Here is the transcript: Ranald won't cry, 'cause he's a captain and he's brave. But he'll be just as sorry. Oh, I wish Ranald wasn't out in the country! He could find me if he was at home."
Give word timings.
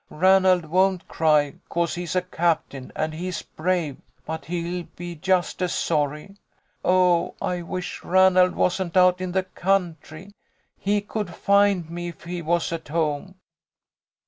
Ranald 0.09 0.65
won't 0.65 1.07
cry, 1.07 1.53
'cause 1.69 1.93
he's 1.93 2.15
a 2.15 2.23
captain 2.23 2.91
and 2.95 3.13
he's 3.13 3.43
brave. 3.43 3.97
But 4.25 4.45
he'll 4.45 4.87
be 4.95 5.13
just 5.13 5.61
as 5.61 5.75
sorry. 5.75 6.37
Oh, 6.83 7.35
I 7.39 7.61
wish 7.61 8.03
Ranald 8.03 8.55
wasn't 8.55 8.97
out 8.97 9.21
in 9.21 9.31
the 9.33 9.43
country! 9.43 10.31
He 10.75 11.01
could 11.01 11.29
find 11.31 11.87
me 11.87 12.07
if 12.07 12.23
he 12.23 12.41
was 12.41 12.73
at 12.73 12.87
home." 12.87 13.35